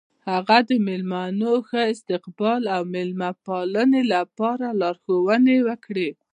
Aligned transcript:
هغه 0.29 0.57
د 0.69 0.71
میلمنو 0.87 1.51
د 1.59 1.63
ښه 1.67 1.81
استقبال 1.93 2.61
او 2.75 2.81
میلمه 2.93 3.29
پالنې 3.45 4.01
لپاره 4.13 4.67
لارښوونې 4.81 5.57
وکړې. 5.67 6.09